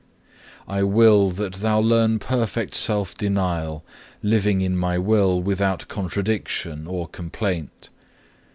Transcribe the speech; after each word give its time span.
I 0.67 0.81
will 0.81 1.29
that 1.29 1.53
thou 1.57 1.79
learn 1.79 2.17
perfect 2.17 2.73
self 2.73 3.15
denial, 3.15 3.83
living 4.23 4.61
in 4.61 4.75
My 4.75 4.97
will 4.97 5.39
without 5.43 5.87
contradiction 5.89 6.87
or 6.87 7.07
complaint. 7.07 7.89